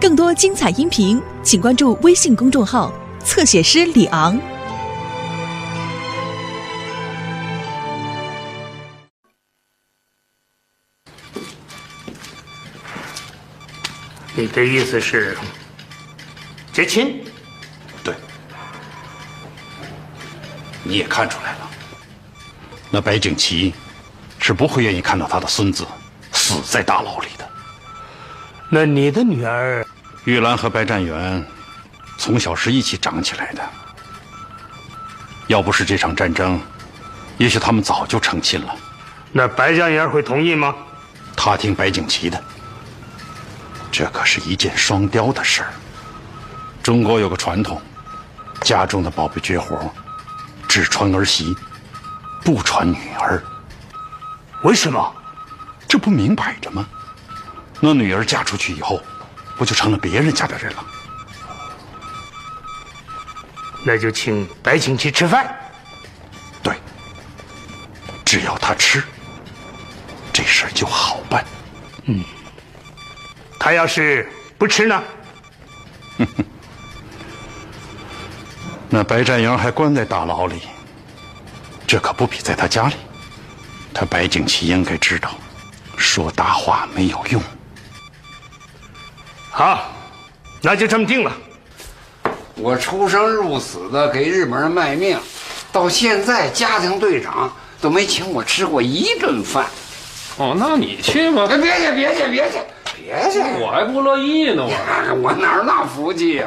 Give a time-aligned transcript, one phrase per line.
[0.00, 2.92] 更多精彩音频，请关注微信公众号
[3.24, 4.40] “侧写师李昂”。
[14.36, 15.36] 你的意思是
[16.72, 17.24] 结亲？
[18.04, 18.14] 对，
[20.84, 21.68] 你也看出来了，
[22.88, 23.74] 那白景琦
[24.38, 25.84] 是不会愿意看到他的孙子
[26.30, 27.47] 死在大牢里的。
[28.70, 29.86] 那你的女儿
[30.24, 31.42] 玉兰和白占元
[32.18, 33.62] 从小是一起长起来的，
[35.46, 36.60] 要不是这场战争，
[37.38, 38.76] 也许他们早就成亲了。
[39.32, 40.74] 那白占元会同意吗？
[41.34, 42.42] 他听白景琦的，
[43.90, 45.70] 这可是一箭双雕的事儿。
[46.82, 47.80] 中国有个传统，
[48.60, 49.90] 家中的宝贝绝活，
[50.68, 51.56] 只传儿媳，
[52.44, 53.42] 不传女儿。
[54.62, 55.14] 为什么？
[55.88, 56.86] 这不明摆着吗？
[57.80, 59.00] 那女儿嫁出去以后，
[59.56, 60.84] 不就成了别人家的人了？
[63.84, 65.56] 那就请白景琦吃饭。
[66.62, 66.74] 对，
[68.24, 69.02] 只要他吃，
[70.32, 71.44] 这事儿就好办。
[72.04, 72.24] 嗯，
[73.58, 75.02] 他要是不吃呢？
[78.90, 80.62] 那白占阳还关在大牢里，
[81.86, 82.96] 这可不比在他家里。
[83.94, 85.30] 他白景琦应该知道，
[85.96, 87.40] 说大话没有用。
[89.58, 89.90] 好，
[90.62, 91.32] 那就这么定了。
[92.54, 95.18] 我出生入死的给日本人卖命，
[95.72, 99.66] 到现在家庭队长都没请我吃过一顿饭。
[100.36, 101.48] 哦，那你去吧。
[101.48, 102.58] 别去，别去，别去，
[103.02, 103.40] 别去！
[103.60, 106.46] 我还不乐意呢，我我哪那福气呀？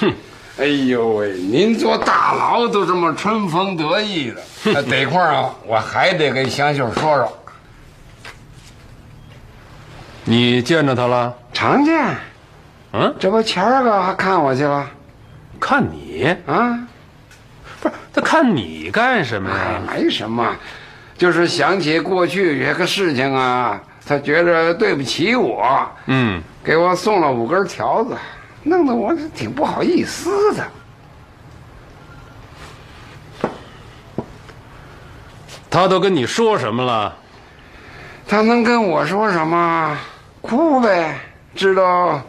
[0.00, 0.12] 哼！
[0.58, 7.38] 哎呦喂，您坐大牢都这么春风得意的， 得空啊，我还得跟香秀说说。
[10.24, 11.34] 你见着他了？
[11.54, 12.14] 常见。
[12.92, 14.88] 嗯，这不前儿个还看我去了，
[15.60, 16.78] 看你啊？
[17.80, 19.80] 不是他看你干什么呀？
[19.86, 20.56] 没什么，
[21.16, 28.16] 就是想起过去这个事情啊，他觉着对不起我，嗯，给我送了五根条子，
[28.64, 30.66] 弄得我挺不好意思的。
[35.70, 37.16] 他都跟你说什么了？
[38.26, 39.96] 他能跟我说什么？
[40.40, 41.20] 哭呗，
[41.54, 42.20] 知道。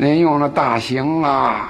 [0.00, 1.68] 您用了大刑啊！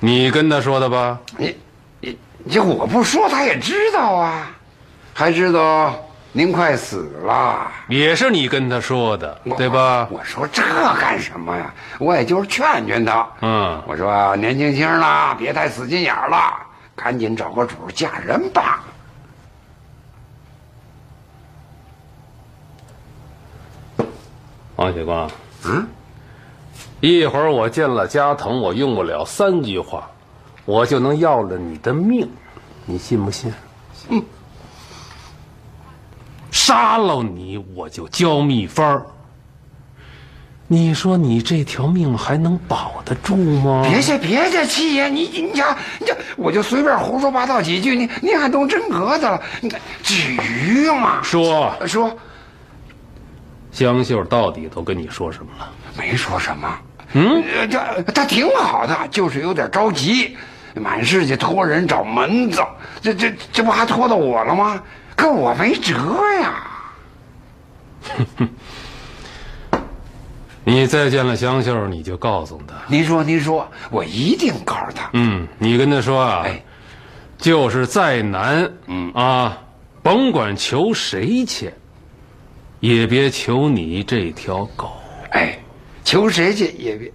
[0.00, 1.16] 你跟他说的吧？
[1.38, 1.56] 你，
[2.00, 2.18] 你，
[2.50, 4.50] 这我不说他也知道啊，
[5.14, 5.94] 还知道
[6.32, 7.70] 您快死了。
[7.86, 10.08] 也是你跟他说的，对吧？
[10.10, 10.64] 我说这
[11.00, 11.72] 干什么呀？
[12.00, 13.24] 我也就是劝劝他。
[13.40, 16.54] 嗯，我说年轻轻的，别太死心眼了，
[16.96, 18.82] 赶紧找个主嫁人吧。
[24.74, 25.30] 王雪光，
[25.66, 25.86] 嗯。
[27.02, 30.08] 一会儿我见了加藤，我用不了三句话，
[30.64, 32.30] 我就能要了你的命，
[32.86, 33.52] 你信不信？
[34.08, 34.22] 嗯，
[36.52, 39.04] 杀了你我就交秘方。
[40.68, 43.84] 你说你这条命还能保得住吗？
[43.84, 49.42] 别介别介，七爷，你你瞧，你瞧我就随便胡说八道几句，你你还动真格的了？
[49.60, 49.68] 你
[50.04, 51.20] 至于吗？
[51.20, 52.16] 说说，
[53.72, 55.68] 香秀到底都跟你说什么了？
[55.98, 56.78] 没说什么。
[57.14, 60.36] 嗯，这他挺好的，就是有点着急，
[60.74, 62.62] 满世界托人找门子，
[63.00, 64.82] 这这这不还拖到我了吗？
[65.14, 65.94] 可我没辙
[66.40, 66.66] 呀。
[68.16, 69.80] 哼哼，
[70.64, 72.74] 你再见了香秀，你就告诉他。
[72.86, 75.10] 您说，您说，我一定告诉他。
[75.12, 76.46] 嗯，你跟他说啊，
[77.36, 79.58] 就是再难，嗯啊，
[80.02, 81.72] 甭管求谁去，
[82.80, 84.92] 也别求你这条狗。
[85.32, 85.58] 哎。
[86.04, 87.12] 求谁去也别。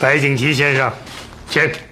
[0.00, 0.90] 白景琦先生，
[1.50, 1.87] 请。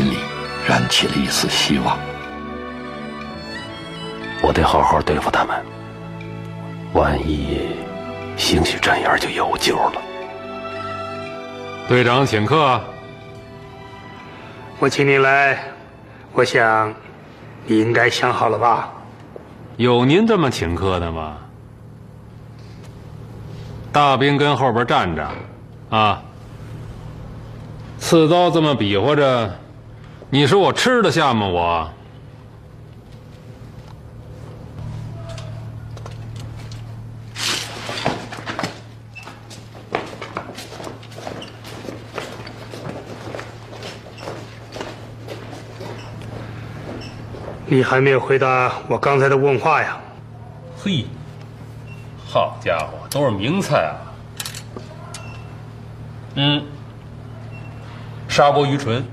[0.00, 0.16] 心里
[0.66, 1.98] 燃起了一丝希望。
[4.42, 5.62] 我得好好对付他们，
[6.94, 7.68] 万一
[8.34, 10.00] 兴许展眼就有救了。
[11.86, 12.80] 队长请客。
[14.78, 15.58] 我请你来，
[16.32, 16.94] 我想
[17.66, 18.90] 你应该想好了吧？
[19.76, 21.36] 有您这么请客的吗？
[23.92, 25.28] 大兵跟后边站着，
[25.90, 26.22] 啊，
[27.98, 29.58] 刺刀这么比划着，
[30.32, 31.44] 你说我吃得下吗？
[31.48, 31.90] 我。
[47.66, 49.98] 你还没有回答我刚才的问话呀？
[50.76, 51.06] 嘿，
[52.24, 53.94] 好家伙，都是名菜啊！
[56.36, 56.64] 嗯，
[58.28, 59.04] 砂锅鱼唇、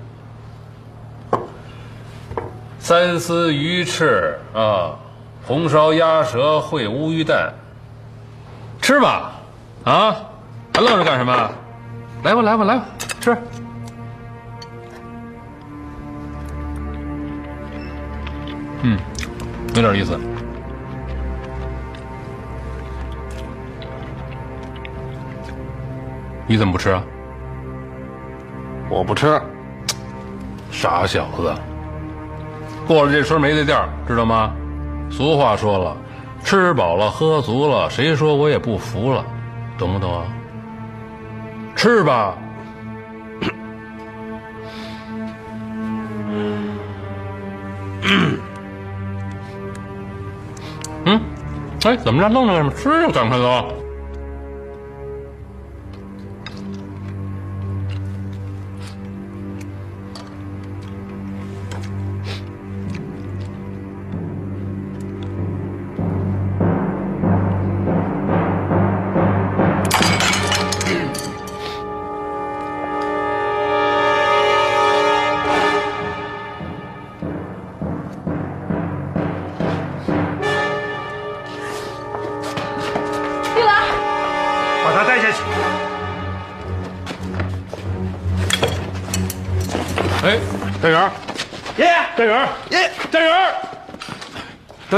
[2.88, 4.96] 三丝鱼翅啊，
[5.46, 7.54] 红烧鸭舌烩乌鱼蛋，
[8.82, 9.34] 吃吧，
[9.84, 10.16] 啊，
[10.74, 11.52] 还愣着干什么？
[12.24, 12.86] 来吧，来吧，来吧，
[13.20, 13.38] 吃。
[18.84, 18.98] 嗯，
[19.76, 20.18] 有点意思。
[26.48, 27.04] 你怎么不吃啊？
[28.90, 29.38] 我不吃。
[30.72, 31.54] 傻小子，
[32.88, 34.54] 过了这村没这店知道吗？
[35.10, 35.96] 俗话说了，
[36.44, 39.24] 吃饱了喝足了，谁说我也不服了，
[39.78, 40.24] 懂不懂啊？
[41.76, 42.34] 吃吧。
[51.06, 51.22] 嗯，
[51.84, 52.30] 哎，怎么着？
[52.30, 52.72] 愣着干什么？
[52.72, 53.66] 吃就赶快走。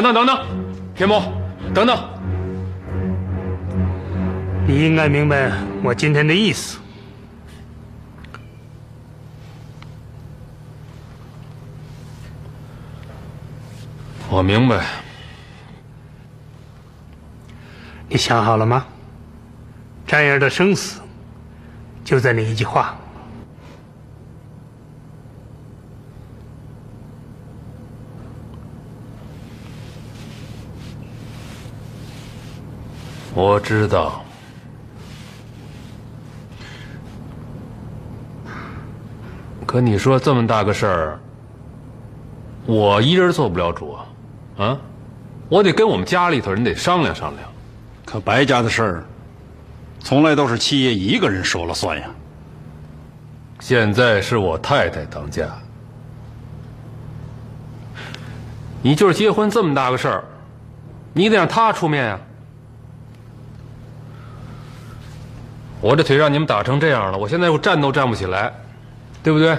[0.01, 0.47] 等等等等，
[0.95, 1.21] 田某，
[1.73, 1.99] 等等，
[4.65, 5.51] 你应该明白
[5.83, 6.79] 我今天的意思。
[14.29, 14.85] 我明白。
[18.07, 18.85] 你想好了吗？
[20.07, 21.01] 展眼的生死
[22.05, 22.97] 就在你一句话。
[33.41, 34.21] 我知道，
[39.65, 41.19] 可你说这么大个事儿，
[42.65, 44.05] 我一人做不了主啊，
[44.57, 44.77] 啊，
[45.47, 47.49] 我得跟我们家里头人得商量商量。
[48.03, 49.05] 可白家的事儿，
[50.01, 52.09] 从来都是七爷一个人说了算呀。
[53.61, 55.47] 现在是我太太当家，
[58.81, 60.25] 你就是结婚这么大个事儿，
[61.13, 62.19] 你得让她出面呀。
[65.81, 68.53] 我这腿让你们打成这样了，我现在又站都站不起来，
[69.23, 69.57] 对不对？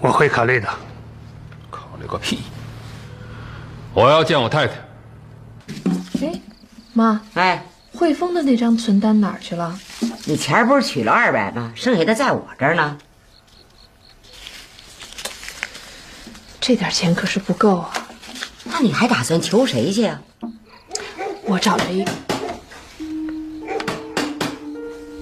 [0.00, 0.68] 我会考虑的。
[1.70, 2.38] 考虑个屁！
[3.92, 4.74] 我要见我太太。
[6.22, 6.40] 哎，
[6.94, 7.62] 妈，哎，
[7.94, 9.78] 汇丰的那张存单哪儿去了？
[10.24, 11.72] 你钱儿不是取了二百吗？
[11.74, 12.96] 剩下的在我这儿呢。
[16.58, 17.90] 这点钱可是不够啊！
[18.64, 20.20] 那你还打算求谁去啊？
[21.44, 22.04] 我找了一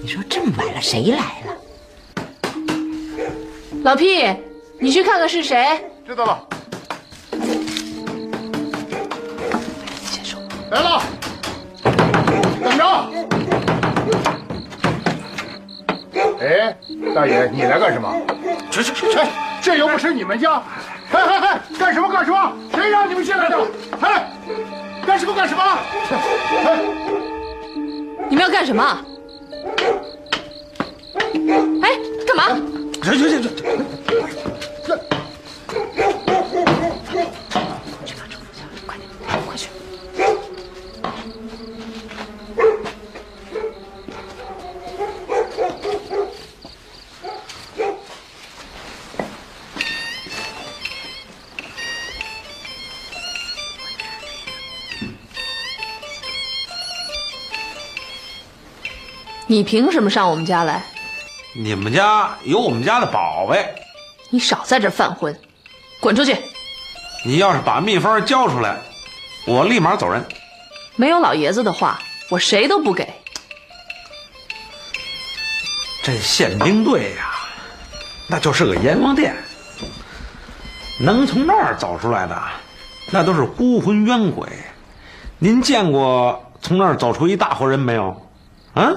[0.09, 1.55] 说这么晚了，谁来了？
[3.83, 4.25] 老屁，
[4.79, 5.79] 你去看看是谁。
[6.05, 6.47] 知道了，
[10.05, 11.03] 先说，来了，
[11.83, 11.91] 怎
[12.63, 12.83] 么着？
[16.39, 16.75] 哎，
[17.13, 18.11] 大爷，你来干什么？
[18.71, 19.19] 去去去去！
[19.61, 20.63] 这又不是你们家！
[21.11, 22.53] 哎哎哎，干什么干什么？
[22.73, 23.57] 谁让你们进来的？
[24.01, 24.31] 哎，
[25.05, 25.61] 干什么干什么？
[26.65, 26.79] 哎，
[28.27, 29.05] 你们要干什么？
[33.15, 33.63] 去去去去！
[59.47, 60.98] 你凭什么上我们家来？
[61.61, 63.75] 你们家有我们家的宝贝，
[64.29, 65.37] 你少在这犯浑，
[65.99, 66.37] 滚出去！
[67.25, 68.77] 你要是把秘方交出来，
[69.45, 70.25] 我立马走人。
[70.95, 71.99] 没有老爷子的话，
[72.29, 73.13] 我谁都不给。
[76.01, 77.29] 这宪兵队呀，
[78.29, 79.35] 那就是个阎王殿，
[80.97, 82.41] 能从那儿走出来的，
[83.11, 84.47] 那都是孤魂冤鬼。
[85.39, 88.29] 您见过从那儿走出一大活人没有？
[88.75, 88.93] 啊？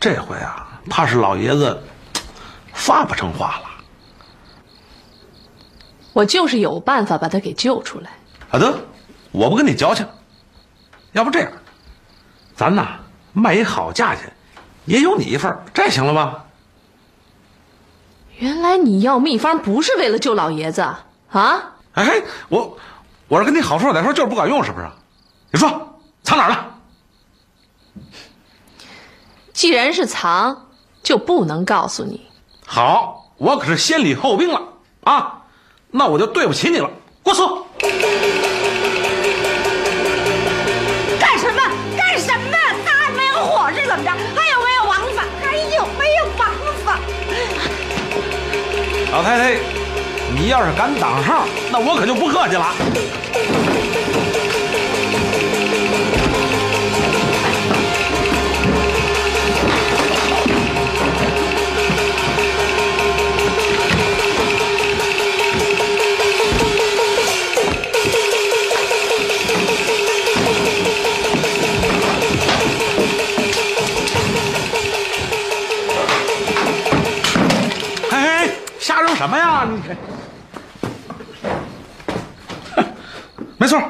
[0.00, 1.82] 这回啊，怕是老爷子
[2.72, 3.64] 发不成话了。
[6.12, 8.10] 我就是有办法把他给救出来。
[8.50, 8.78] 啊，得，
[9.32, 10.06] 我不跟你矫情。
[11.12, 11.52] 要不这样，
[12.54, 12.98] 咱呐
[13.32, 14.32] 卖一好价钱，
[14.84, 16.44] 也有你一份这行了吧？
[18.38, 20.82] 原来你要秘方不是为了救老爷子
[21.30, 21.72] 啊？
[21.94, 22.76] 哎，我
[23.28, 24.88] 我是跟你好说歹说，就是不管用，是不是？
[25.52, 26.74] 你说藏哪儿了？
[29.52, 30.66] 既然是藏，
[31.04, 32.20] 就不能告诉你。
[32.66, 34.60] 好，我可是先礼后兵了
[35.04, 35.42] 啊！
[35.90, 36.90] 那我就对不起你了，
[37.22, 37.66] 给我说。
[41.20, 41.62] 干什么？
[41.94, 42.56] 干什么？
[42.84, 44.10] 他还没有火是怎么着？
[44.34, 45.24] 还有没有王法？
[45.44, 46.50] 还有没有王
[46.84, 46.98] 法？
[49.12, 49.56] 老太太，
[50.34, 53.73] 你要是敢挡号，那我可就不客气了。
[79.24, 79.66] 什么呀？
[79.66, 79.96] 你看，
[83.56, 83.80] 没错，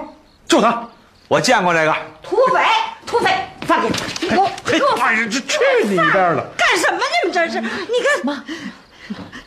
[0.46, 0.88] 就他，
[1.26, 1.92] 我见过这个。
[2.22, 2.64] 土匪，
[3.04, 3.88] 土匪，放开！
[4.20, 6.48] 你给我，你给我哎呀，这去你一边的！
[6.56, 7.00] 干什么？
[7.24, 7.60] 你们这是？
[7.60, 8.44] 你干什么，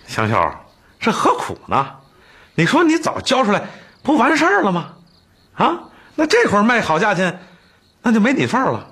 [0.05, 0.51] 香秀，
[0.99, 1.87] 这何苦呢？
[2.53, 3.61] 你说你早交出来，
[4.03, 4.89] 不完事儿了吗？
[5.55, 5.79] 啊，
[6.15, 7.41] 那这会儿卖好价钱，
[8.01, 8.85] 那就没你份儿了。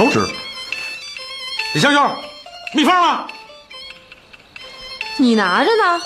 [0.00, 0.26] 手指，
[1.74, 2.16] 李香秀，
[2.72, 3.26] 秘方呢？
[5.18, 6.00] 你拿着呢。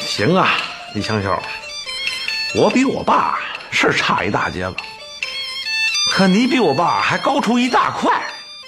[0.00, 0.56] 行啊，
[0.94, 1.40] 李香秀，
[2.56, 3.38] 我比我爸
[3.70, 4.74] 是差一大截子，
[6.16, 8.20] 可你比我爸还高出一大块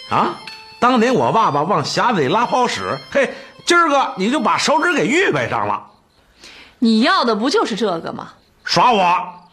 [0.08, 0.36] 啊！
[0.78, 3.34] 当年我爸爸往匣子里拉泡屎，嘿，
[3.66, 5.88] 今儿个你就把手指给预备上了，
[6.78, 8.34] 你要的不就是这个吗？
[8.62, 9.49] 耍我！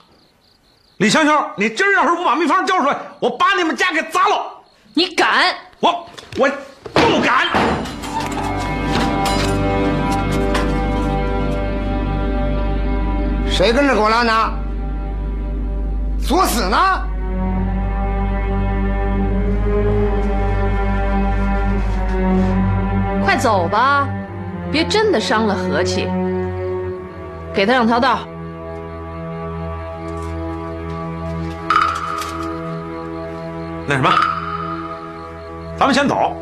[0.97, 4.35] 李香秀，你今儿要是不把秘方交出来，我把你们家给砸了！
[4.95, 5.53] 你敢？
[5.79, 6.07] 我
[6.39, 6.49] 我
[6.91, 7.49] 不敢！
[13.47, 14.51] 谁跟着狗粮呢？
[16.19, 16.77] 作死呢？
[23.23, 24.09] 快走吧，
[24.71, 26.09] 别真的伤了和气。
[27.53, 28.21] 给他两条道。
[33.89, 34.11] 那什么，
[35.79, 36.35] 咱们先走。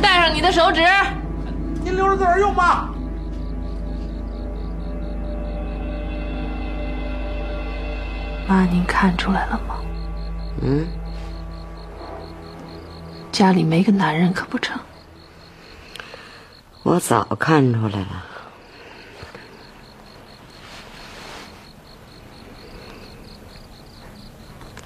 [0.00, 0.82] 带上你的手指，
[1.82, 2.88] 您留着自个儿用吧。
[8.46, 9.74] 妈，您看出来了吗？
[10.62, 10.86] 嗯，
[13.32, 14.78] 家里没个男人可不成。
[16.84, 18.24] 我早看出来了。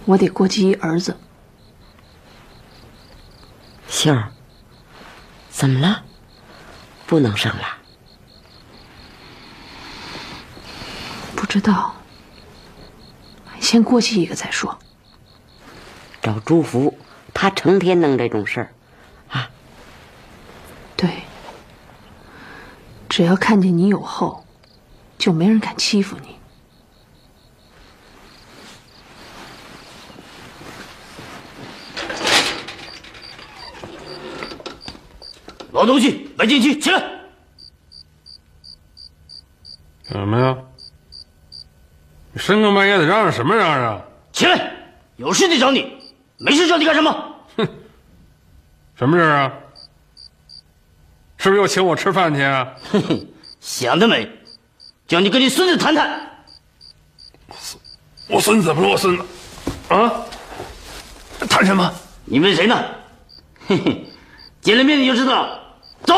[0.08, 1.18] 我得过继一儿子。
[3.88, 4.32] 杏儿，
[5.50, 6.02] 怎么了？
[7.06, 7.76] 不能生了？
[11.36, 11.94] 不知道，
[13.60, 14.78] 先过继一个再说。
[16.22, 16.98] 找朱福，
[17.34, 18.72] 他成天弄这种事儿。
[20.96, 21.24] 对，
[23.10, 24.46] 只要看见你有后，
[25.18, 26.37] 就没人敢欺负你。
[35.78, 36.98] 老东西，来进去，起来！
[40.10, 40.56] 干什么呀？
[42.32, 44.02] 你深更半夜的嚷嚷什么嚷嚷？
[44.32, 44.72] 起来！
[45.18, 45.96] 有事得找你，
[46.38, 47.36] 没事找你干什么？
[47.56, 47.68] 哼
[48.96, 49.52] 什么事啊？
[51.36, 52.74] 是不是又请我吃饭去啊？
[52.90, 53.28] 哼哼，
[53.60, 54.28] 想得美！
[55.06, 56.44] 叫你跟你孙子谈谈。
[58.26, 58.88] 我孙子怎么了？
[58.88, 59.24] 我孙子，
[59.90, 60.26] 啊？
[61.48, 61.88] 谈什么？
[62.24, 62.84] 你问谁呢？
[63.68, 64.04] 嘿嘿，
[64.60, 65.57] 见了面你就知道了。
[66.08, 66.14] 走。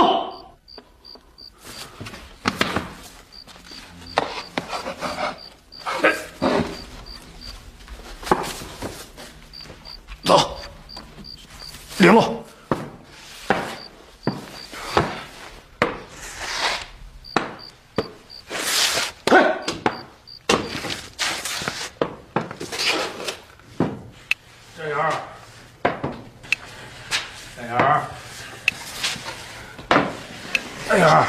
[10.22, 10.56] 走，
[11.98, 12.44] 联络。
[24.76, 25.12] 站员儿，
[27.56, 28.06] 站员儿，
[30.88, 31.26] 站员儿，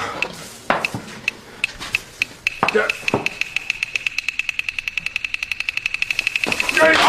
[2.71, 2.87] 这
[6.77, 7.05] 站员儿，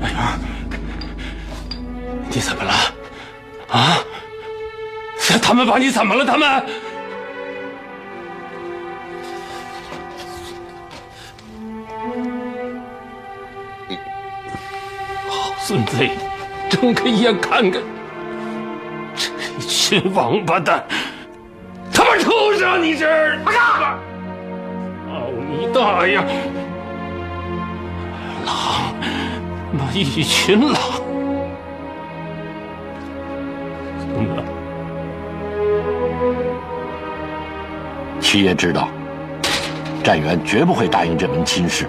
[0.00, 0.28] 站员儿，
[2.34, 2.72] 你怎么了？
[3.68, 3.98] 啊？
[5.42, 6.24] 他们把你怎么了？
[6.24, 6.48] 他们？
[15.28, 16.08] 好孙子，
[16.70, 17.82] 睁开眼看看，
[19.14, 20.84] 这一群王八蛋，
[21.92, 22.82] 他妈畜生！
[22.82, 23.06] 你这，
[23.44, 23.58] 我操！
[25.06, 26.16] 操你大爷！
[28.46, 28.94] 狼，
[29.72, 31.01] 妈一群狼！
[38.32, 38.88] 七爷知道，
[40.02, 41.86] 战元绝不会答应这门亲事，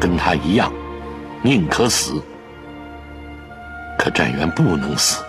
[0.00, 0.72] 跟他一样，
[1.42, 2.20] 宁可死。
[3.96, 5.22] 可战元不能死，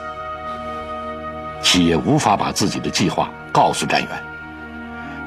[1.61, 4.09] 七爷无法把自己的计划告诉战元。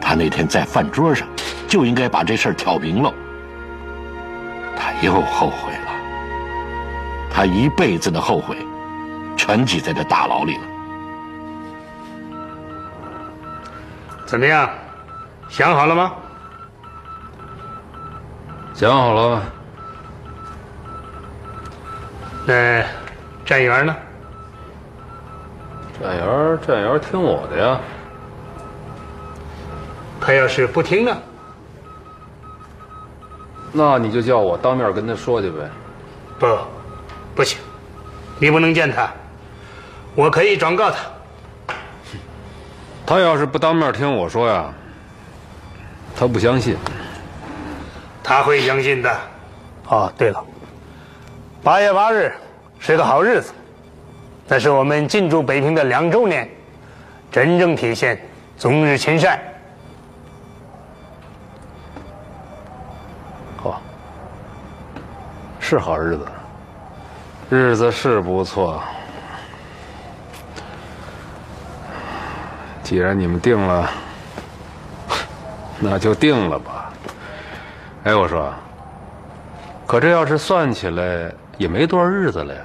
[0.01, 1.29] 他那天在饭桌上
[1.69, 3.15] 就应该把这事儿挑明了。
[4.77, 5.93] 他又后悔了，
[7.31, 8.57] 他一辈子的后悔，
[9.37, 10.72] 全挤在这大牢里了。
[14.33, 14.67] 怎么样？
[15.51, 16.11] 想好了吗？
[18.73, 19.43] 想好了。
[22.47, 22.83] 那
[23.45, 23.95] 站员呢？
[26.01, 27.79] 站员，站员听我的呀。
[30.19, 31.15] 他要是不听呢？
[33.71, 35.59] 那你就叫我当面跟他说去呗。
[36.39, 36.59] 不，
[37.35, 37.59] 不行，
[38.39, 39.11] 你不能见他，
[40.15, 40.97] 我可以转告他。
[43.13, 44.73] 他要是不当面听我说呀，
[46.17, 46.79] 他不相信。
[48.25, 49.15] 他会相信的。
[49.89, 50.43] 哦，对了，
[51.63, 52.33] 八月八日
[52.79, 53.53] 是个好日子，
[54.49, 56.49] 那是我们进驻北平的两周年，
[57.31, 58.19] 真正体现
[58.57, 59.39] 中日亲善。
[63.59, 63.83] 好，
[65.61, 66.27] 是好日子，
[67.51, 68.83] 日子是不错。
[72.93, 73.91] 既然你们定了，
[75.81, 76.93] 那就定了吧。
[78.05, 78.53] 哎，我说，
[79.87, 82.61] 可这要是算起来也没多少日子了呀。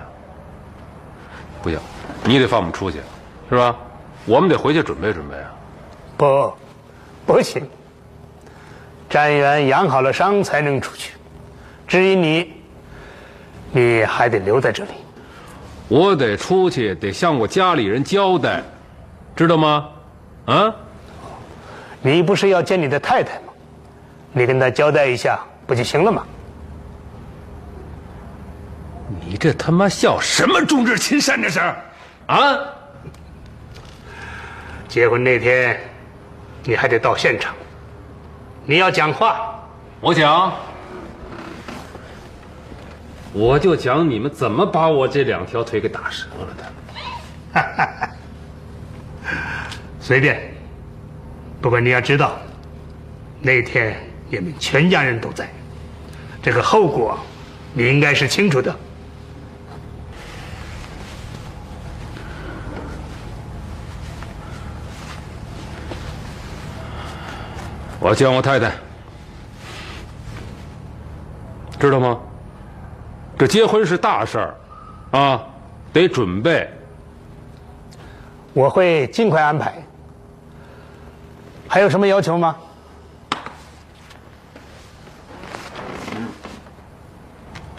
[1.62, 1.80] 不行，
[2.26, 3.00] 你得放我们出去，
[3.50, 3.74] 是吧？
[4.26, 5.50] 我们得回去准备准备啊。
[6.18, 6.54] 不，
[7.26, 7.66] 不行。
[9.10, 11.14] 战员养好了伤才能出去。
[11.88, 12.54] 至于你，
[13.72, 14.90] 你还得留在这里。
[15.88, 18.62] 我得出去，得向我家里人交代，
[19.34, 19.88] 知道吗？
[20.48, 20.76] 啊？
[22.02, 23.54] 你不是要见你的太太吗？
[24.34, 26.24] 你跟她交代一下不就行了吗？
[29.26, 31.60] 你这他妈笑什么中日亲善这是？
[32.28, 32.58] 啊？
[34.88, 35.80] 结婚那天，
[36.64, 37.54] 你还得到现场。
[38.66, 39.60] 你要讲话，
[40.00, 40.54] 我讲，
[43.34, 48.07] 我就讲你们怎么把我这两条腿给打折了的。
[50.08, 50.40] 随便，
[51.62, 52.40] 不过你要知道，
[53.42, 53.94] 那天
[54.30, 55.50] 你们全家人都在，
[56.42, 57.20] 这个后果
[57.74, 58.74] 你应该是清楚的。
[68.00, 68.72] 我要见我太太，
[71.78, 72.18] 知道吗？
[73.38, 74.56] 这结婚是大事儿，
[75.20, 75.44] 啊，
[75.92, 76.66] 得准备。
[78.54, 79.74] 我会尽快安排。
[81.68, 82.56] 还有什么要求吗？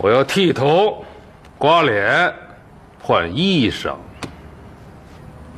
[0.00, 1.04] 我要剃头、
[1.58, 2.32] 刮脸、
[3.02, 3.96] 换衣裳。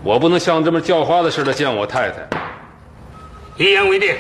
[0.03, 2.27] 我不能像这么叫花子似的见我太太。
[3.59, 4.16] 一言为定。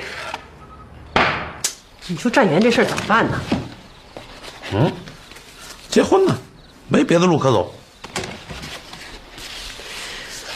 [2.06, 3.40] 你说战元这事儿怎么办呢？
[4.74, 4.92] 嗯，
[5.88, 6.36] 结婚呢，
[6.88, 7.74] 没别的路可走。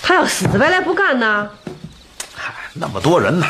[0.02, 1.50] 他要死白赖不干呢？
[2.74, 3.46] 嗨，那么多人呢，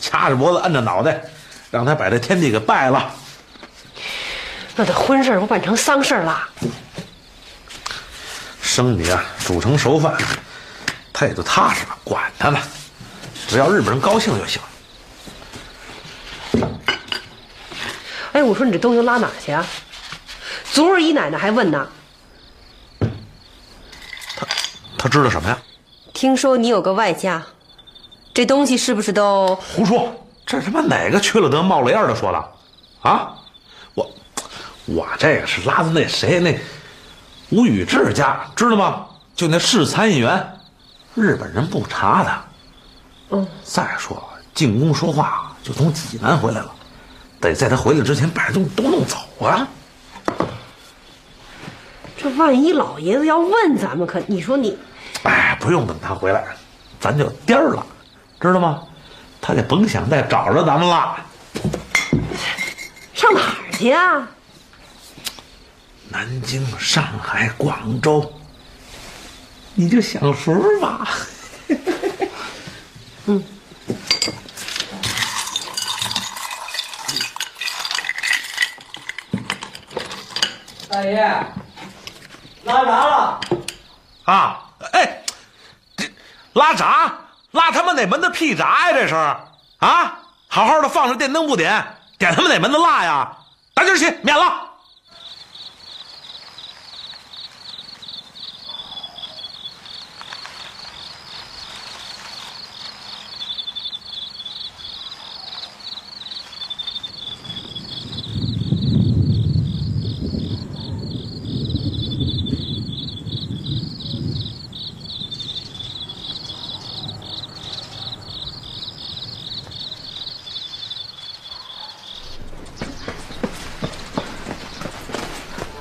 [0.00, 1.22] 掐着脖子，摁着脑袋，
[1.70, 3.14] 让他把这天地给拜了。
[4.76, 6.48] 那这婚事不办成丧事了？
[8.60, 10.16] 生米啊，煮成熟饭，
[11.12, 11.96] 他也就踏实了。
[12.02, 12.60] 管他呢，
[13.46, 14.60] 只要日本人高兴就行。
[18.32, 19.64] 哎，我说你这东西拉哪去啊？
[20.72, 21.88] 昨儿姨奶奶还问呢。
[24.36, 24.46] 他
[24.98, 25.56] 他知道什么呀？
[26.12, 27.44] 听说你有个外家，
[28.34, 30.12] 这东西是不是都胡说？
[30.44, 33.08] 这他妈哪个缺了德冒了烟的说的？
[33.08, 33.32] 啊，
[33.94, 34.10] 我
[34.84, 36.58] 我这个是拉的那谁那
[37.50, 39.06] 吴宇志家，知道吗？
[39.34, 40.46] 就那市参议员，
[41.14, 42.44] 日本人不查他。
[43.30, 43.46] 嗯。
[43.62, 46.70] 再说进宫说话就从济南回来了，
[47.40, 49.16] 得在他回来之前把这东西都弄走
[49.46, 49.66] 啊。
[52.16, 54.76] 这万一老爷子要问咱们，可你说你，
[55.22, 56.44] 哎，不用等他回来，
[57.00, 57.86] 咱就颠儿了，
[58.40, 58.82] 知道吗？
[59.40, 61.16] 他就甭想再找着咱们了。
[63.12, 64.26] 上哪儿去啊？
[66.08, 68.32] 南京、上海、广州，
[69.74, 71.08] 你就享福吧。
[73.26, 73.44] 嗯。
[80.88, 81.46] 大爷，
[82.64, 83.40] 拉闸了。
[84.24, 85.24] 啊，哎，
[86.52, 87.12] 拉闸，
[87.54, 88.92] 拉他妈哪门子屁闸呀？
[88.92, 91.84] 这是啊，好好的放着电灯不点，
[92.18, 93.36] 点他妈哪门子蜡呀？
[93.74, 94.62] 打今儿起免了。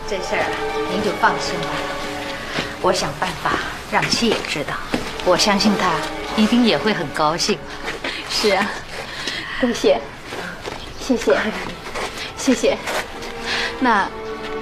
[0.05, 0.45] 这事儿
[0.91, 1.69] 您就放心吧，
[2.83, 3.51] 我想办法
[3.89, 4.75] 让七爷知道，
[5.23, 5.95] 我相信他
[6.35, 7.57] 一定也会很高兴。
[8.29, 8.69] 是啊，
[9.61, 10.01] 多谢，
[10.99, 11.37] 谢谢，
[12.35, 12.77] 谢谢。
[13.79, 14.05] 那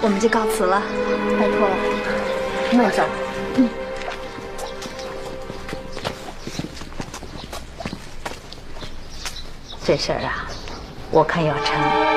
[0.01, 0.83] 我们就告辞了，
[1.39, 1.75] 拜托了，
[2.73, 3.03] 慢走。
[3.55, 3.67] 嗯。
[9.83, 10.45] 这事儿啊，
[11.09, 12.10] 我看要成。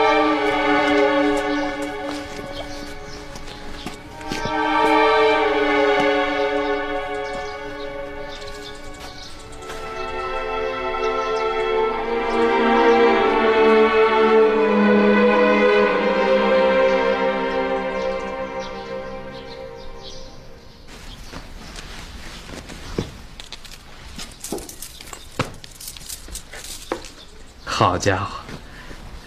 [27.85, 28.31] 好家伙，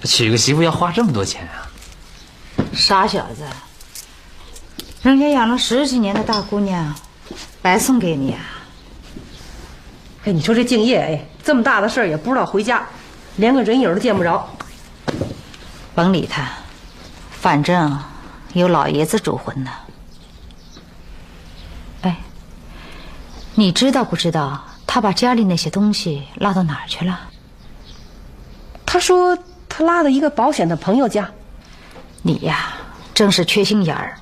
[0.04, 1.70] 娶个媳妇要花这么多钱啊！
[2.74, 3.44] 傻小子，
[5.04, 6.96] 人家养了十几年的大姑娘，
[7.62, 8.42] 白送给你啊！
[10.26, 12.84] 哎，你说这敬业，哎，这么大的事儿也不知道回家，
[13.36, 14.50] 连个人影都见不着。
[15.94, 16.50] 甭理他，
[17.30, 18.04] 反正
[18.54, 19.72] 有老爷子主婚呢。
[22.02, 22.18] 哎，
[23.54, 27.20] 你知道不知道他把家里那些东西落到哪儿去了？
[28.88, 31.30] 他说他拉到一个保险的朋友家。
[32.24, 32.78] 你呀，
[33.14, 34.18] 真是缺心眼儿。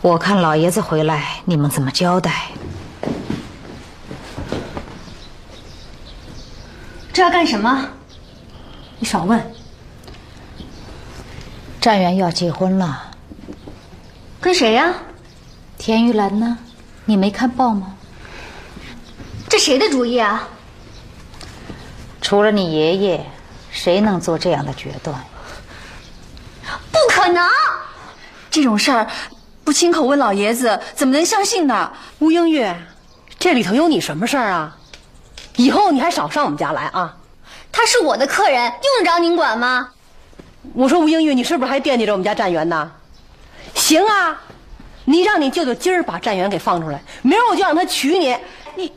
[0.00, 2.46] 我看老爷子回来，你们怎么交代？
[7.12, 7.86] 这要干什么？
[8.98, 9.52] 你少问。
[11.80, 13.10] 战元要结婚了，
[14.40, 14.94] 跟谁呀？
[15.76, 16.58] 田玉兰呢？
[17.04, 17.94] 你没看报吗？
[19.48, 20.48] 这谁的主意啊？
[22.20, 23.24] 除了你爷爷，
[23.70, 25.18] 谁能做这样的决断？
[26.92, 27.48] 不可能！
[28.50, 29.06] 这种事儿
[29.64, 31.92] 不亲口问老爷子，怎么能相信呢？
[32.18, 32.76] 吴英月，
[33.38, 34.76] 这里头有你什么事儿啊？
[35.56, 37.16] 以后你还少上我们家来啊！
[37.72, 39.90] 他是我的客人，用得着您管吗？
[40.74, 42.90] 我说吴英玉，你是不是还惦记着我们家战元呢？
[43.74, 44.40] 行啊，
[45.04, 48.36] 你让你舅舅今儿把战元给放出来，明儿我就让他娶你。
[48.76, 48.92] 你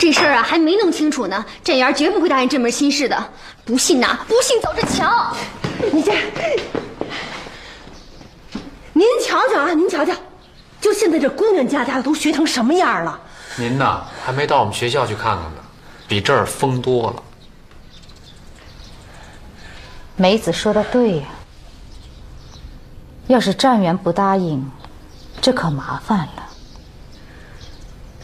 [0.00, 3.22] 这事儿啊还没弄清楚呢，展元绝不会答应这门亲事的。
[3.66, 5.36] 不信呐，不信走着瞧。
[5.92, 6.14] 你这，
[8.94, 10.14] 您瞧瞧啊，您瞧瞧，
[10.80, 13.20] 就现在这姑娘家家的都学成什么样了？
[13.56, 15.62] 您呐，还没到我们学校去看看呢，
[16.08, 17.22] 比这儿疯多了。
[20.16, 21.26] 梅子说的对呀，
[23.26, 24.66] 要是战元不答应，
[25.42, 26.46] 这可麻烦了。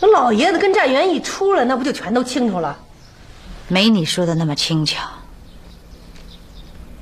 [0.00, 2.78] 那老爷子跟战员一出来，那不就全都清楚了？
[3.68, 5.08] 没你说的那么轻巧。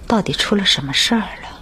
[0.07, 1.54] 到底出了什么事儿了？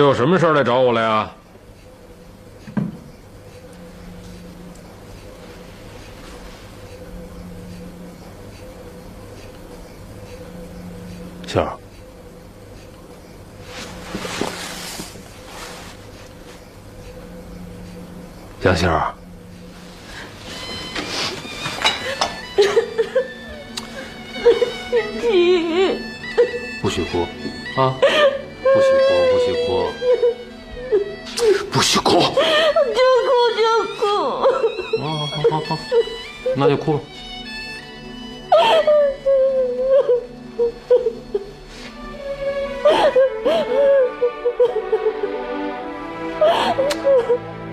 [0.00, 1.30] 又有什么事儿来找我来呀？
[11.46, 11.76] 秀儿，
[18.62, 19.14] 杨秀儿，
[25.20, 26.00] 你
[26.80, 27.26] 不许哭
[27.78, 27.94] 啊！
[35.50, 35.76] 好好，
[36.56, 37.00] 那就哭吧。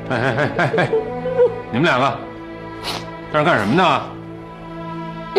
[0.10, 0.90] 哎哎哎哎哎！
[1.72, 2.18] 你们两个
[3.32, 4.02] 在这干什么呢？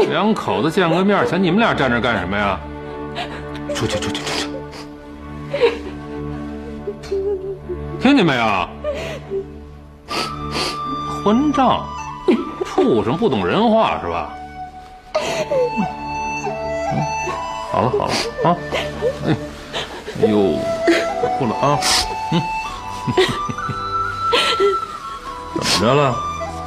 [0.08, 2.60] 两口子见个面，想你们俩站这干什么呀？
[3.74, 4.48] 出去出去出去！
[7.98, 8.68] 听见没有？
[11.24, 11.84] 混账！
[12.78, 14.32] 畜生，不懂人话是吧？
[17.72, 18.12] 好了好了
[18.44, 18.56] 啊！
[19.26, 19.36] 哎，
[20.22, 20.58] 哎呦，
[21.38, 21.78] 哭了啊！
[22.32, 22.40] 嗯，
[25.54, 26.14] 怎么着了？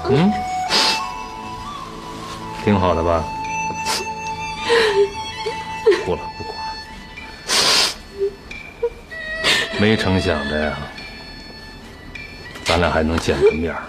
[0.09, 0.31] 嗯，
[2.65, 3.23] 挺好的吧？
[6.05, 6.59] 哭了不哭了？
[9.79, 10.77] 没成想的呀，
[12.65, 13.81] 咱俩还能见个面儿。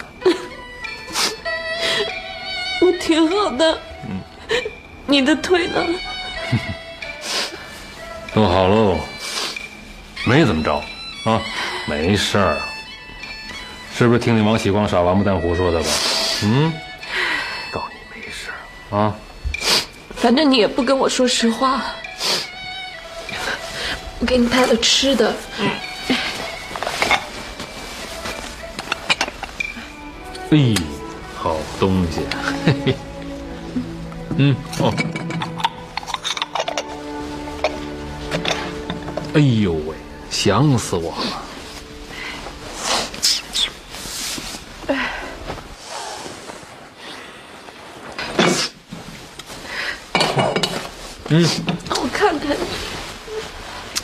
[2.83, 4.21] 我挺好的，嗯
[5.07, 5.85] 你的腿呢？
[8.35, 8.99] 弄好喽，
[10.27, 10.75] 没怎么着
[11.25, 11.41] 啊，
[11.87, 12.61] 没事儿。
[13.95, 15.89] 是不是听你王喜光耍王八蛋胡说的吧？
[16.45, 16.73] 嗯，
[17.71, 18.51] 告诉你没事
[18.91, 19.15] 儿啊。
[20.17, 21.85] 反正你也不跟我说实话。
[24.19, 25.81] 我给你带了吃的，哎，
[30.51, 30.57] 好
[31.83, 32.21] 东西，
[32.65, 32.95] 嘿嘿。
[34.37, 34.95] 嗯，哦。
[39.35, 39.97] 哎呦喂，
[40.31, 41.43] 想死我了！
[51.31, 51.45] 嗯，
[51.91, 52.57] 我看看你。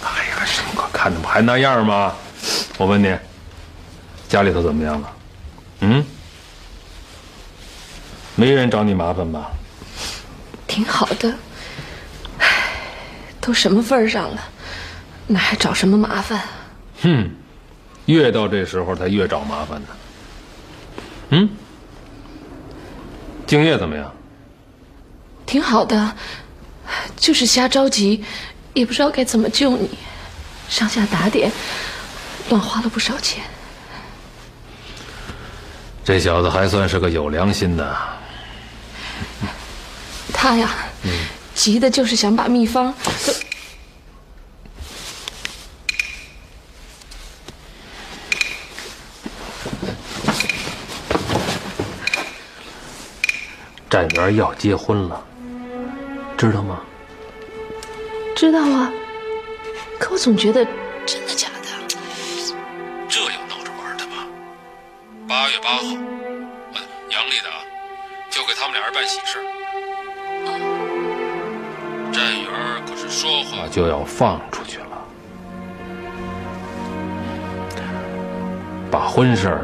[0.03, 2.13] 哎呀，什么可看的，不还那样吗？
[2.77, 3.17] 我问你，
[4.29, 5.13] 家里头怎么样了？
[5.81, 6.05] 嗯，
[8.39, 9.51] 没人找你麻烦吧？
[10.69, 11.35] 挺好的，
[12.39, 12.47] 唉，
[13.41, 14.41] 都什么份儿上了，
[15.27, 16.41] 哪还找什么麻烦？
[17.03, 17.29] 哼，
[18.07, 19.89] 越到这时候才越找麻烦呢。
[21.31, 21.49] 嗯，
[23.45, 24.15] 敬业怎么样？
[25.45, 26.15] 挺好的，
[27.17, 28.25] 就是瞎着急，
[28.73, 29.91] 也不知道该怎么救你，
[30.69, 31.51] 上下打点，
[32.51, 33.43] 乱花了不少钱。
[36.05, 37.99] 这小子还算是个有良心的。
[40.49, 40.71] 他呀，
[41.55, 42.91] 急的就是想把秘方
[43.23, 43.33] 都。
[53.91, 55.23] 站员要结婚了，
[56.39, 56.81] 知道吗？
[58.35, 58.91] 知道啊，
[59.99, 60.65] 可我总觉得
[61.05, 61.48] 真的假
[73.79, 74.87] 就要放出去了，
[78.91, 79.61] 把婚事儿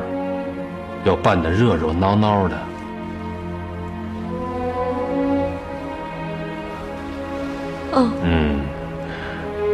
[1.03, 2.57] 要办得热热闹闹的。
[7.95, 8.61] 嗯嗯，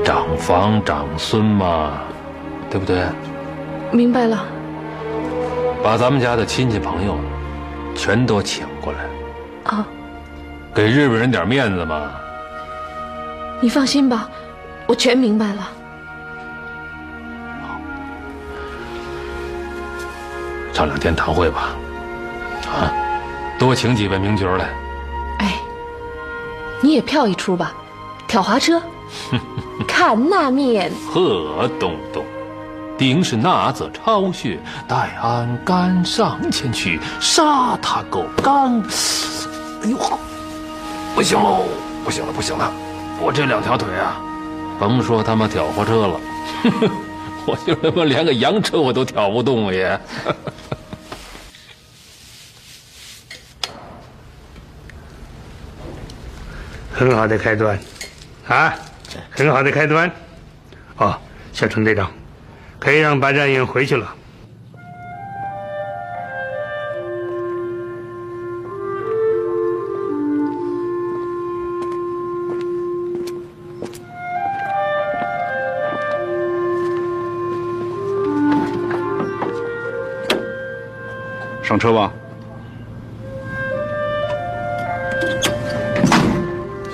[0.02, 1.90] 长房长孙嘛，
[2.70, 3.04] 对不对？
[3.92, 4.42] 明白了。
[5.84, 7.18] 把咱们家的亲戚朋友
[7.94, 9.00] 全都请过来，
[9.76, 9.86] 啊，
[10.74, 12.10] 给日本人点面子嘛。
[13.60, 14.28] 你放心吧，
[14.86, 15.68] 我全明白了。
[17.62, 17.78] 好
[20.72, 21.76] 上两天堂会吧，
[22.66, 22.90] 啊，
[23.58, 24.70] 多请几位名角来。
[25.40, 25.54] 哎，
[26.80, 27.74] 你也票一出吧，
[28.26, 28.80] 挑滑车，
[29.86, 30.90] 看那面。
[31.12, 32.24] 贺东东，
[32.96, 38.82] 定是那则巢穴，待俺赶上前去杀他狗干。
[39.82, 39.98] 哎呦，
[41.14, 41.64] 不行喽，
[42.04, 42.72] 不行了，不行了，
[43.22, 44.20] 我这两条腿啊，
[44.78, 46.18] 甭说他妈挑货车了，
[47.46, 50.00] 我就他妈连个洋车我都挑不动也。
[56.92, 57.78] 很好的开端，
[58.48, 58.74] 啊，
[59.30, 60.10] 很好的开端。
[60.96, 61.18] 哦，
[61.52, 62.10] 小程队长，
[62.78, 64.14] 可以让白占云回去了。
[81.80, 82.12] 车吧。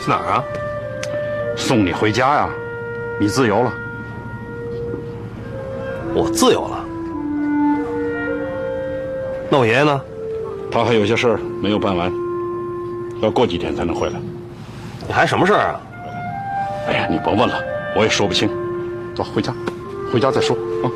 [0.00, 0.44] 去哪儿啊？
[1.56, 2.48] 送你回家呀，
[3.18, 3.72] 你自由了。
[6.14, 6.84] 我自由了。
[9.50, 10.00] 那我爷爷呢？
[10.70, 12.12] 他还有些事儿没有办完，
[13.20, 14.20] 要过几天才能回来。
[15.08, 15.80] 你还什么事儿啊？
[16.86, 17.54] 哎呀，你甭问了，
[17.96, 18.48] 我也说不清。
[19.16, 19.52] 走，回家，
[20.12, 20.86] 回家再说啊。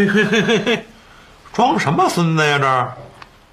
[0.00, 0.86] 嘿嘿嘿嘿嘿，
[1.52, 2.58] 装什么孙子呀？
[2.58, 2.96] 这儿，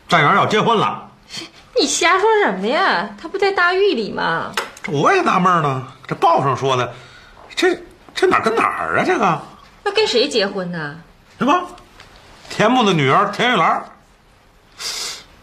[0.08, 1.10] 站元要结婚了，
[1.78, 3.10] 你瞎说什么呀？
[3.22, 4.54] 他不在大狱里吗？
[4.82, 5.86] 这我也纳闷呢。
[6.08, 6.94] 这报上说的，
[7.54, 7.78] 这
[8.16, 9.04] 这哪儿跟哪儿啊？
[9.06, 9.42] 这个
[9.84, 10.96] 要跟谁结婚呢？
[11.38, 11.68] 什么？
[12.50, 13.84] 田木的女儿田玉兰。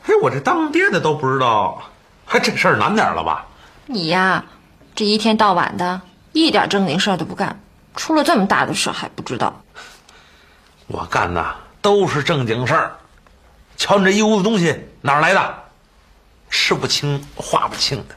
[0.06, 1.82] 哎，我这当爹的都不知道，
[2.24, 3.44] 还这事儿难点了吧？
[3.84, 4.42] 你呀，
[4.94, 6.00] 这一天到晚的，
[6.32, 7.60] 一点正经事儿都不干，
[7.94, 9.60] 出了这么大的事还不知道。
[10.86, 12.96] 我干的都是正经事儿。
[13.76, 15.64] 瞧你这一屋子东西哪儿来的？
[16.50, 18.14] 吃不清花不清的。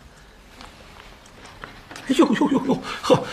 [2.08, 3.24] 哎呦呦呦呦，呵，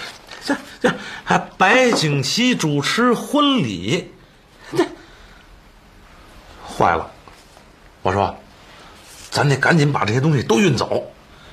[0.42, 0.90] 这这
[1.22, 4.10] 还白景琦主持婚礼，
[4.74, 4.82] 这
[6.66, 7.10] 坏了！
[8.00, 8.34] 我说，
[9.30, 11.04] 咱得赶紧把这些东西都运走，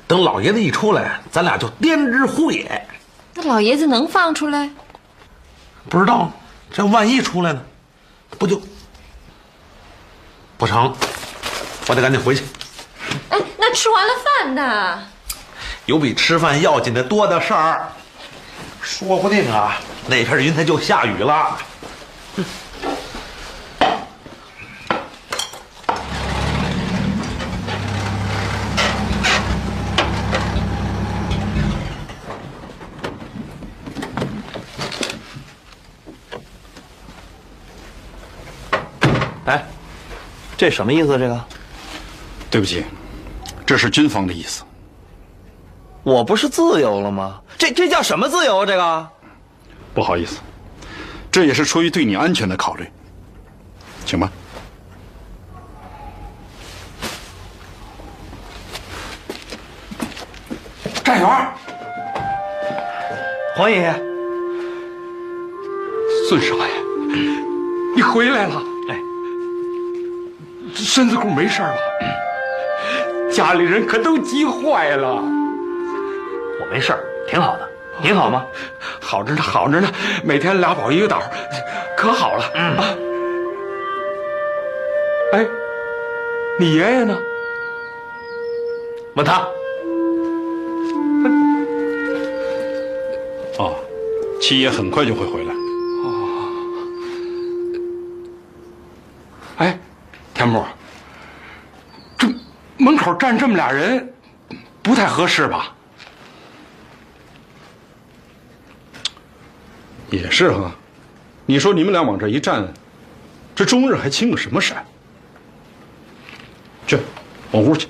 [0.08, 2.88] 等老爷子一出来，咱俩就颠之乎也。
[3.34, 4.70] 那老爷子能放出来？
[5.90, 6.32] 不知道，
[6.72, 7.62] 这万一出来呢？
[8.38, 8.62] 不就
[10.58, 10.94] 不成？
[11.88, 12.44] 我得赶紧回去。
[13.30, 15.04] 哎，那吃完了饭呢？
[15.88, 17.92] 有比吃饭要紧的多的事儿，
[18.82, 19.78] 说不定啊，
[20.08, 21.58] 那片云彩就下雨了。
[22.38, 22.44] 哎，
[40.62, 41.18] 这什么意思？
[41.18, 41.44] 这个？
[42.52, 42.86] 对不起，
[43.66, 44.64] 这是军方的意思。
[46.04, 47.42] 我不是自由了吗？
[47.58, 48.66] 这这叫什么自由啊？
[48.68, 49.10] 这个？
[49.96, 50.38] 不好意思，
[51.32, 52.88] 这也是出于对你安全的考虑，
[54.06, 54.32] 请吧。
[61.04, 61.28] 站员，
[63.56, 63.94] 黄爷爷，
[66.30, 66.74] 孙少爷，
[67.96, 68.62] 你回来了。
[70.92, 71.74] 哎，身子骨没事吧？
[73.32, 75.16] 家里人可都急坏了。
[75.16, 77.70] 我没事儿，挺好的。
[78.04, 78.46] 您好吗？
[79.00, 79.90] 好着呢，好着呢，
[80.22, 81.24] 每天俩宝一个倒，
[81.96, 82.44] 可好了。
[82.56, 82.84] 嗯啊。
[85.32, 85.48] 哎，
[86.60, 87.18] 你爷爷呢？
[89.16, 89.48] 问他。
[93.60, 93.76] 哦，
[94.42, 95.54] 七爷很快就会回来。
[96.04, 96.10] 哦。
[99.58, 99.80] 哎，
[100.34, 100.66] 田木，
[103.02, 104.14] 口站这么俩人，
[104.84, 105.74] 不太合适吧？
[110.12, 110.72] 也是哈，
[111.48, 112.72] 你说你们俩往这一站，
[113.56, 114.86] 这中日还亲个什么山？
[116.86, 117.00] 去，
[117.52, 117.88] 往屋去。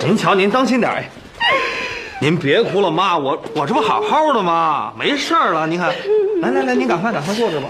[0.00, 1.08] 您瞧，您当心点哎！
[2.20, 4.92] 您别哭了，妈，我我这不好好的吗？
[4.98, 5.94] 没事了，您看，
[6.40, 7.68] 来来来，您赶快赶快坐着吧。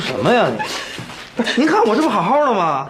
[0.00, 0.58] 什么呀你？
[1.36, 2.88] 不是，您看我这不好好的吗？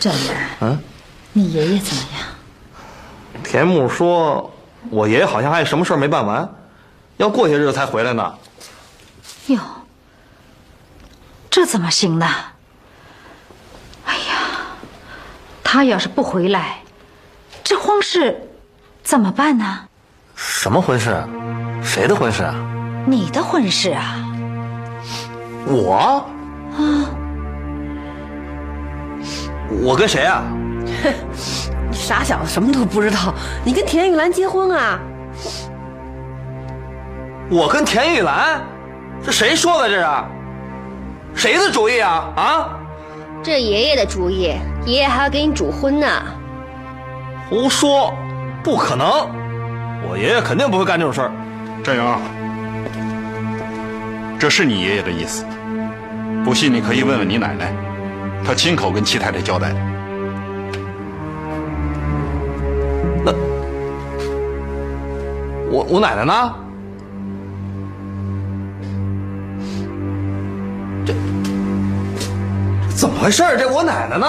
[0.00, 0.78] 展元，嗯，
[1.32, 3.42] 你爷爷怎么样？
[3.42, 4.52] 田木说，
[4.90, 6.48] 我爷爷好像还有什么事儿没办完，
[7.16, 8.34] 要过些日子才回来呢。
[9.46, 9.58] 哟，
[11.50, 12.26] 这怎么行呢？
[14.06, 14.34] 哎呀，
[15.62, 16.82] 他要是不回来，
[17.62, 18.48] 这婚事
[19.02, 19.88] 怎么办呢？
[20.34, 21.22] 什么婚事？
[21.82, 22.54] 谁的婚事啊？
[23.06, 24.16] 你的婚事啊？
[25.66, 26.26] 我？
[26.76, 27.08] 啊，
[29.82, 30.42] 我跟谁啊？
[31.90, 33.34] 你傻小子，什么都不知道。
[33.64, 34.98] 你跟田玉兰结婚啊？
[37.50, 38.62] 我跟田玉兰？
[39.22, 39.88] 这谁说的？
[39.88, 40.06] 这是
[41.34, 42.32] 谁的主意啊？
[42.36, 42.68] 啊？
[43.42, 46.06] 这爷爷的主意，爷爷还要给你主婚呢。
[47.50, 48.14] 胡说，
[48.62, 49.06] 不可能！
[50.08, 51.30] 我爷爷肯定不会干这种事儿。
[51.82, 52.02] 战友，
[54.38, 55.44] 这是你爷爷的意思。
[56.44, 57.72] 不信你可以问问你奶奶，
[58.44, 59.76] 她亲口跟七太太交代的。
[63.24, 63.32] 那
[65.70, 66.54] 我我奶奶呢？
[71.06, 71.14] 这
[72.94, 73.42] 怎么回事？
[73.58, 74.26] 这我奶奶呢？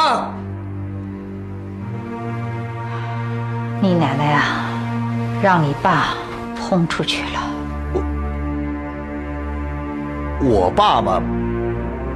[3.82, 4.70] 你奶奶啊，
[5.44, 6.16] 让你爸
[6.60, 7.55] 轰出去了。
[10.42, 11.22] 我爸爸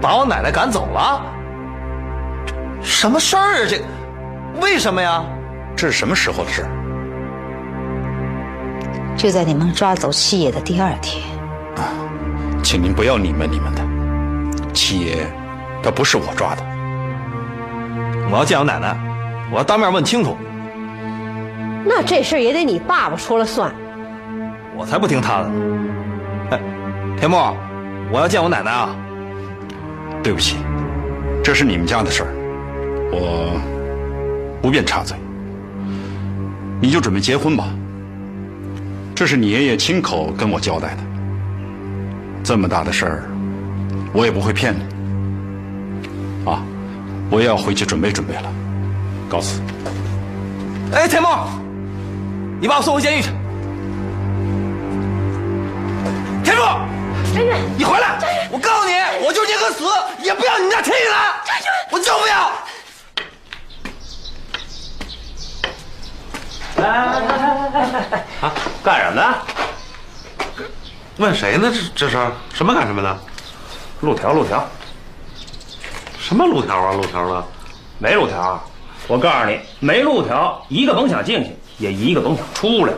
[0.02, 1.22] 把我奶奶赶走了？
[2.82, 3.68] 什么事儿啊？
[3.68, 3.82] 这
[4.62, 5.24] 为什么呀？
[5.76, 6.66] 这是什么时候的事？
[9.16, 11.24] 就在你们抓走七爷的第二天。
[11.76, 11.84] 啊
[12.62, 13.82] 请您不要你们你们的。
[14.74, 15.26] 七爷，
[15.82, 16.64] 他不是我抓的。
[18.32, 18.96] 我要见我奶奶，
[19.52, 20.38] 我要当面问清楚。
[21.86, 23.74] 那这事也得你爸爸说了算。
[24.78, 25.90] 我才不听他的呢！
[26.52, 26.60] 哎，
[27.18, 27.56] 田木，
[28.12, 28.96] 我要见我奶奶啊！
[30.24, 30.56] 对不起，
[31.44, 32.30] 这是你们家的事儿，
[33.12, 33.60] 我
[34.62, 35.16] 不便插嘴。
[36.82, 37.70] 你就准备结婚吧。
[39.16, 41.02] 这是你爷爷亲口跟我交代的。
[42.44, 43.24] 这么大的事儿，
[44.12, 46.50] 我也不会骗你。
[46.50, 46.64] 啊，
[47.30, 48.52] 我也要回去准备准备了。
[49.30, 49.62] 告辞。
[50.94, 51.48] 哎，田梦，
[52.60, 53.30] 你把我送回监狱去。
[57.78, 58.48] 你回来！
[58.52, 58.94] 我告诉你，
[59.26, 59.84] 我就宁可死，
[60.24, 61.34] 也不要你们家田玉兰。
[61.92, 62.52] 我就不要。
[66.78, 68.54] 来来来来来来来啊！
[68.84, 69.38] 干什么呢？
[71.18, 71.72] 问谁呢？
[71.96, 73.20] 这这是什么干什么呢？
[74.02, 74.66] 路条路条，
[76.20, 76.94] 什么路条啊？
[76.94, 77.46] 路条了？
[77.98, 78.64] 没路条。
[79.08, 82.94] 我告诉你，没路条，一个甭想进去，也一个甭想出来。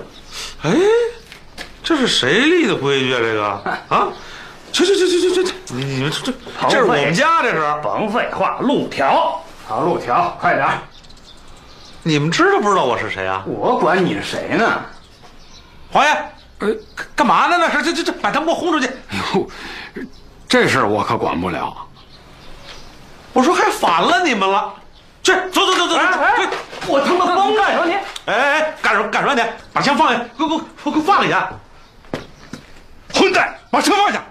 [0.63, 0.71] 哎，
[1.81, 3.19] 这是谁立的规矩啊？
[3.21, 3.45] 这个
[3.89, 4.07] 啊？
[4.71, 5.53] 去去去去去去！
[5.67, 6.37] 你你们这这
[6.69, 9.41] 这是我们家，这是甭废话，路条。
[9.67, 10.67] 好，路条，快点。
[12.03, 13.43] 你们知道不知道我是谁啊？
[13.45, 14.81] 我管你是谁呢？
[15.91, 16.09] 黄爷，
[16.59, 16.69] 呃，
[17.15, 17.57] 干嘛呢？
[17.59, 18.87] 那是这这这，把他们给我轰出去！
[18.87, 19.47] 哎呦，
[20.47, 21.75] 这事儿我可管不了。
[23.33, 24.73] 我说还反了你们了，
[25.21, 26.19] 去走走走走走！
[26.19, 26.49] 哎，
[26.87, 27.93] 我他妈疯干什么你？
[28.25, 29.41] 哎哎，干什么干什么你？
[29.71, 31.49] 把枪放下，给我给我给我放下！
[33.13, 34.23] 混蛋，把枪放下！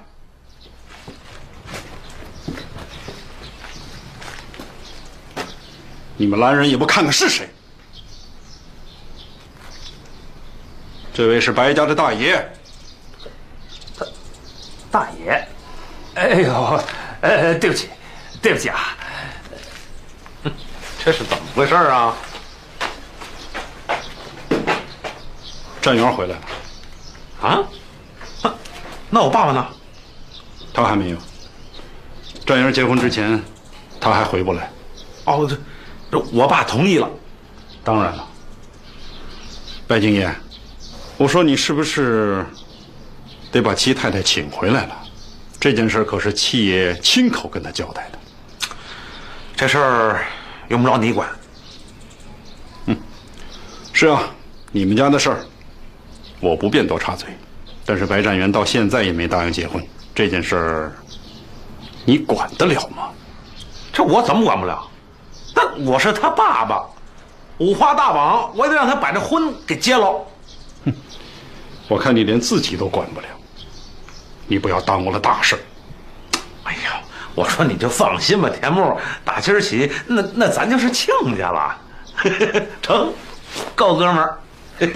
[6.21, 7.49] 你们来人也不看看是谁？
[11.15, 12.47] 这位是白家的大爷。
[14.91, 15.43] 大爷，
[16.17, 16.79] 哎呦，
[17.23, 17.89] 呃，对不起，
[18.43, 18.95] 对不起啊。
[21.03, 22.15] 这是怎么回事啊？
[25.81, 26.43] 战元回来了。
[27.49, 27.65] 啊？
[29.09, 29.67] 那我爸爸呢？
[30.75, 31.17] 他还没有。
[32.45, 33.43] 战元结婚之前，
[33.99, 34.71] 他还回不来。
[35.25, 35.63] 哦，这这
[36.33, 37.09] 我爸同意了。
[37.85, 38.27] 当然了。
[39.87, 40.33] 白敬业，
[41.17, 42.45] 我说你是不是
[43.51, 44.97] 得把七太太请回来了？
[45.59, 48.19] 这件事可是七爷亲口跟他交代的。
[49.55, 50.25] 这事儿
[50.69, 51.29] 用不着你管。
[52.87, 52.97] 嗯，
[53.93, 54.23] 是啊，
[54.73, 55.45] 你们家的事儿，
[56.41, 57.29] 我不便多插嘴。
[57.85, 59.85] 但是白占元到现在也没答应结婚，
[60.15, 60.93] 这件事儿，
[62.05, 63.11] 你管得了吗？
[63.93, 64.90] 这我怎么管不了？
[65.61, 66.83] 那 我是他爸爸，
[67.59, 70.27] 五花大绑，我也得让他把这婚给结了。
[70.85, 70.95] 哼
[71.89, 73.27] 我看你连自己都管不了，
[74.47, 75.59] 你不要耽误了大事。
[76.65, 77.03] 哎呀，
[77.35, 81.77] 我说你就放心吧，田木，打今儿起，那那咱就是亲家了，
[82.81, 83.13] 成，
[83.75, 84.39] 够哥们儿。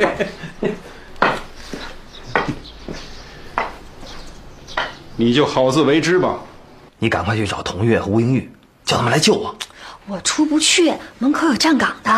[5.17, 6.37] 你就好自为之吧。
[6.99, 8.51] 你赶快去找童月和吴英玉，
[8.85, 9.55] 叫他们来救我。
[10.07, 12.11] 我出不去，门口有站岗的。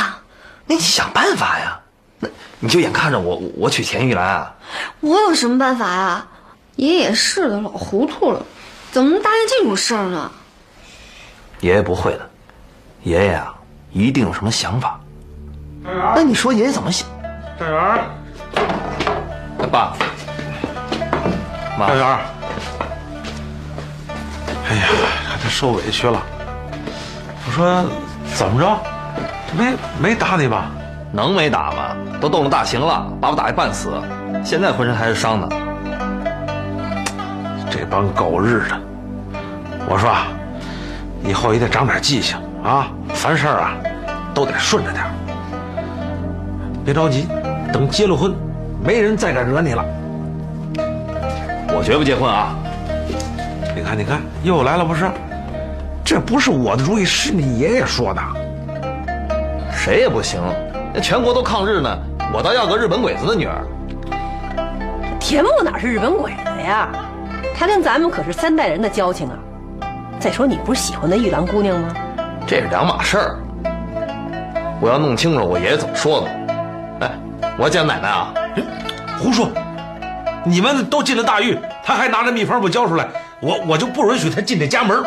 [0.67, 1.81] 那你想办法呀。
[2.19, 2.29] 那
[2.59, 4.55] 你就眼看着我，我娶田玉兰啊。
[5.01, 6.27] 我有什么办法呀？
[6.77, 8.45] 爷爷也是的，老糊涂了，
[8.91, 10.31] 怎么能答应这种事儿呢？
[11.61, 12.31] 爷爷不会的，
[13.03, 13.55] 爷爷啊，
[13.93, 15.01] 一定有什么想法。
[15.83, 17.09] 那你说爷爷怎么想？
[17.59, 18.05] 站员，
[19.71, 19.97] 爸，
[21.79, 22.07] 妈，站员。
[24.69, 24.89] 哎呀，
[25.43, 26.23] 他受委屈了。
[27.57, 27.85] 我说，
[28.35, 28.79] 怎么着？
[29.57, 30.71] 没没打你吧？
[31.11, 31.97] 能没打吗？
[32.21, 33.95] 都动了大刑了，把我打一半死，
[34.45, 35.49] 现在浑身还是伤呢。
[37.71, 38.79] 这帮狗日的！
[39.89, 40.15] 我说，
[41.27, 42.89] 以后也得长点记性啊！
[43.15, 43.73] 凡事啊，
[44.35, 45.03] 都得顺着点。
[46.85, 47.27] 别着急，
[47.73, 48.35] 等结了婚，
[48.85, 49.83] 没人再敢惹你了。
[51.69, 52.55] 我绝不结婚啊！
[53.75, 55.11] 你看，你看，又来了不是？
[56.07, 58.23] 这不是我的主意，是你爷爷说的。
[59.73, 60.41] 谁也不行，
[60.95, 61.99] 那全国都抗日呢，
[62.33, 63.67] 我倒要个日本鬼子的女儿。
[65.19, 66.91] 田木哪是日本鬼子呀？
[67.57, 69.37] 他跟咱们可是三代人的交情啊。
[70.21, 71.89] 再说，你不是喜欢那玉兰姑娘吗？
[72.47, 73.37] 这是两码事儿。
[74.81, 76.29] 我要弄清楚我爷爷怎么说的。
[77.01, 77.11] 哎，
[77.59, 78.33] 我要见奶奶啊！
[79.19, 79.49] 胡说！
[80.45, 83.09] 你们都进了大狱，他还拿着秘方不交出来，
[83.41, 85.03] 我我就不允许他进这家门。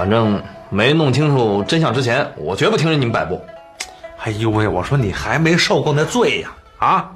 [0.00, 3.44] 反正没弄清楚真相之前，我绝不听任你们摆布。
[4.24, 6.48] 哎呦喂，我说你还没受够那罪呀！
[6.78, 7.10] 啊，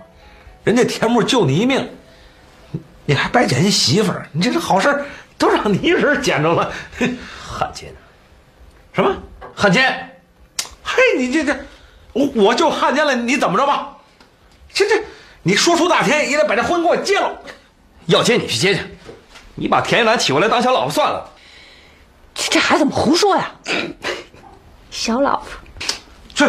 [0.64, 1.88] 人家田木救你一命，
[3.06, 5.02] 你还白捡一媳妇儿，你这是好事
[5.38, 6.70] 都让你一人捡着了。
[7.42, 7.90] 汉奸！
[8.92, 9.16] 什么
[9.54, 10.10] 汉奸？
[10.82, 11.56] 嘿，你这这，
[12.12, 13.96] 我我就汉奸了，你怎么着吧？
[14.74, 15.02] 这这，
[15.42, 17.32] 你说出大天也得把这婚给我结了。
[18.04, 18.82] 要结你去结去，
[19.54, 21.30] 你把田玉兰娶过来当小老婆算了。
[22.34, 23.52] 这这孩子怎么胡说呀？
[24.90, 25.48] 小老婆，
[26.34, 26.44] 去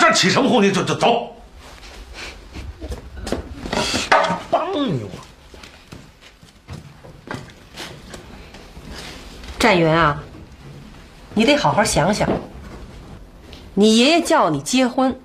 [0.00, 0.62] 这起什么哄？
[0.62, 1.36] 你走走走。
[4.50, 5.10] 帮你我。
[9.58, 10.22] 战云啊，
[11.34, 12.28] 你得好好想想。
[13.74, 15.18] 你爷爷叫你结婚，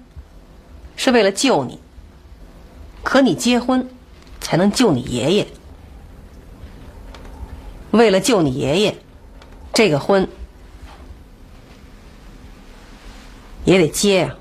[0.96, 1.80] 是为了救你。
[3.04, 3.90] 可你结婚，
[4.40, 5.48] 才能救你爷爷。
[7.92, 8.98] 为了救你爷爷。
[9.78, 10.28] 这个婚
[13.64, 14.36] 也得结呀！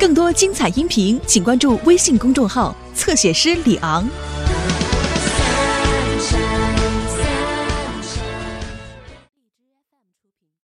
[0.00, 4.08] 更多精彩音频，请关注微信公众号“侧写师李昂”。